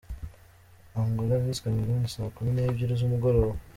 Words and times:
Angola 0.99 1.35
vs 1.43 1.61
Cameroun: 1.63 2.03
saa 2.13 2.33
kumi 2.35 2.51
n’ebyiri 2.53 2.93
z’umugoroba. 2.99 3.53